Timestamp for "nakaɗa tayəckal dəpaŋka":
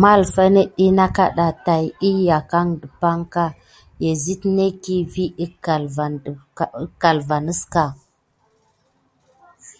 0.98-3.44